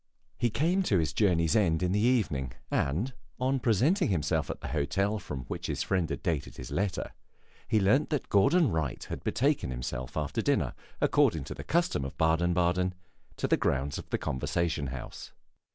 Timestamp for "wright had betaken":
8.71-9.69